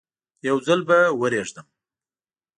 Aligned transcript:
یو 0.47 0.57
ځل 0.65 0.79
به 0.87 0.97
ورېږدم. 1.19 1.67